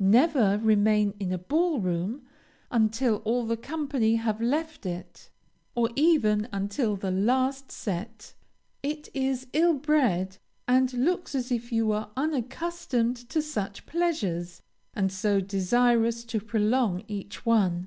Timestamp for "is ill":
9.14-9.74